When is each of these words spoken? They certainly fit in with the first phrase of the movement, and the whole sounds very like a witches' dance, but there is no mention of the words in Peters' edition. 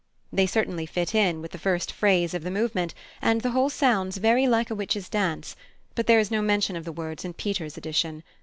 They 0.33 0.47
certainly 0.47 0.87
fit 0.87 1.13
in 1.13 1.43
with 1.43 1.51
the 1.51 1.59
first 1.59 1.91
phrase 1.91 2.33
of 2.33 2.41
the 2.41 2.49
movement, 2.49 2.95
and 3.21 3.41
the 3.41 3.51
whole 3.51 3.69
sounds 3.69 4.17
very 4.17 4.47
like 4.47 4.71
a 4.71 4.75
witches' 4.75 5.07
dance, 5.09 5.55
but 5.93 6.07
there 6.07 6.17
is 6.19 6.31
no 6.31 6.41
mention 6.41 6.75
of 6.75 6.85
the 6.85 6.91
words 6.91 7.23
in 7.23 7.33
Peters' 7.35 7.77
edition. 7.77 8.23